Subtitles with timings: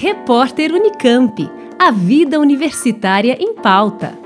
[0.00, 1.50] Repórter Unicamp.
[1.76, 4.16] A vida universitária em pauta.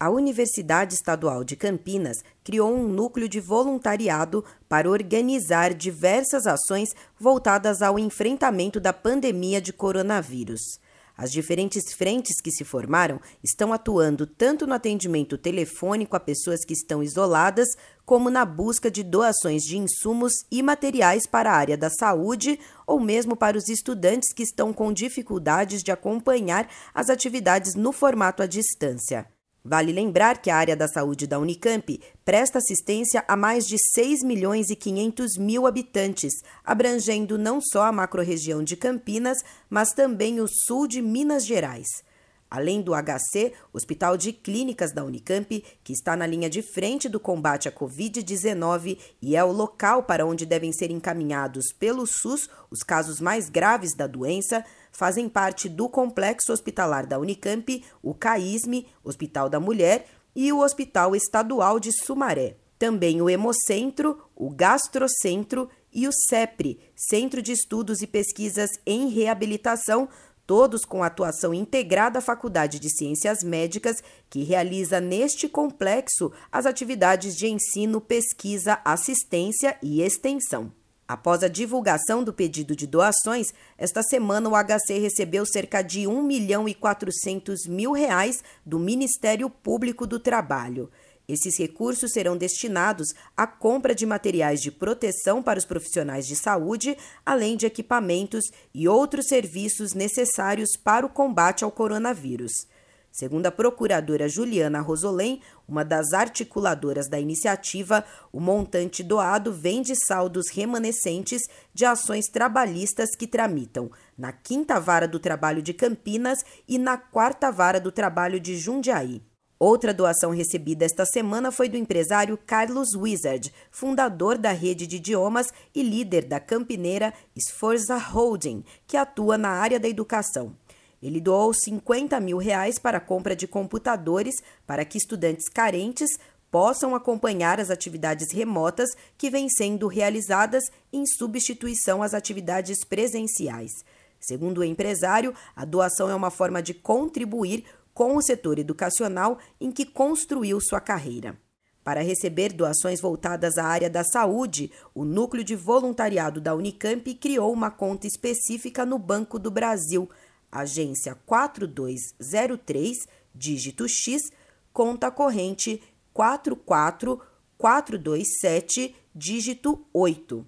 [0.00, 7.80] A Universidade Estadual de Campinas criou um núcleo de voluntariado para organizar diversas ações voltadas
[7.80, 10.80] ao enfrentamento da pandemia de coronavírus.
[11.20, 16.72] As diferentes frentes que se formaram estão atuando tanto no atendimento telefônico a pessoas que
[16.72, 17.68] estão isoladas,
[18.06, 22.98] como na busca de doações de insumos e materiais para a área da saúde ou
[22.98, 28.46] mesmo para os estudantes que estão com dificuldades de acompanhar as atividades no formato à
[28.46, 29.26] distância.
[29.64, 34.22] Vale lembrar que a área da saúde da Unicamp presta assistência a mais de 6
[34.22, 36.32] milhões e 500 mil habitantes,
[36.64, 42.02] abrangendo não só a macrorregião de Campinas, mas também o sul de Minas Gerais.
[42.50, 47.20] Além do HC, Hospital de Clínicas da Unicamp, que está na linha de frente do
[47.20, 52.82] combate à Covid-19 e é o local para onde devem ser encaminhados pelo SUS os
[52.82, 59.48] casos mais graves da doença, fazem parte do complexo hospitalar da Unicamp o CAISME, Hospital
[59.48, 62.56] da Mulher, e o Hospital Estadual de Sumaré.
[62.78, 70.08] Também o Hemocentro, o Gastrocentro e o CEPRE, Centro de Estudos e Pesquisas em Reabilitação,
[70.50, 77.36] todos com atuação integrada à Faculdade de Ciências Médicas, que realiza neste complexo as atividades
[77.36, 80.72] de ensino, pesquisa, assistência e extensão.
[81.06, 86.20] Após a divulgação do pedido de doações, esta semana o HC recebeu cerca de 1
[86.20, 90.90] milhão e 400 mil reais do Ministério Público do Trabalho.
[91.30, 96.96] Esses recursos serão destinados à compra de materiais de proteção para os profissionais de saúde,
[97.24, 102.66] além de equipamentos e outros serviços necessários para o combate ao coronavírus.
[103.12, 109.94] Segundo a procuradora Juliana Rosolém, uma das articuladoras da iniciativa, o montante doado vem de
[109.94, 116.76] saldos remanescentes de ações trabalhistas que tramitam na Quinta Vara do Trabalho de Campinas e
[116.76, 119.22] na Quarta Vara do Trabalho de Jundiaí.
[119.62, 125.52] Outra doação recebida esta semana foi do empresário Carlos Wizard, fundador da rede de idiomas
[125.74, 130.56] e líder da campineira Sforza Holding, que atua na área da educação.
[131.02, 136.18] Ele doou 50 mil reais para a compra de computadores para que estudantes carentes
[136.50, 138.88] possam acompanhar as atividades remotas
[139.18, 143.72] que vêm sendo realizadas em substituição às atividades presenciais.
[144.18, 147.64] Segundo o empresário, a doação é uma forma de contribuir
[147.94, 151.38] com o setor educacional em que construiu sua carreira.
[151.82, 157.50] Para receber doações voltadas à área da saúde, o Núcleo de Voluntariado da Unicamp criou
[157.52, 160.06] uma conta específica no Banco do Brasil,
[160.52, 164.30] agência 4203, dígito X,
[164.72, 170.46] conta corrente 44427, dígito 8.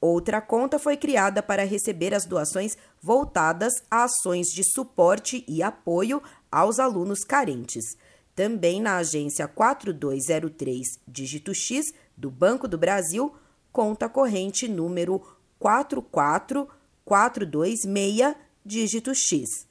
[0.00, 6.22] Outra conta foi criada para receber as doações voltadas a ações de suporte e apoio
[6.50, 7.96] aos alunos carentes.
[8.34, 13.34] Também na agência 4203, dígito X, do Banco do Brasil,
[13.72, 15.20] conta corrente número
[15.58, 19.66] 44426, dígito X.